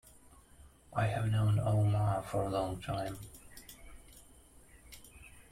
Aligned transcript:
I 0.95 1.05
have 1.05 1.31
known 1.31 1.59
Omar 1.59 2.23
for 2.23 2.41
a 2.41 2.49
long 2.49 2.81
time. 2.81 3.19